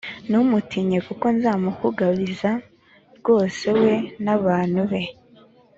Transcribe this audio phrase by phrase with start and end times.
[0.27, 2.51] ntumutinye kuko nzamukugabiza
[3.17, 3.93] rwose we
[4.23, 5.03] n abantu be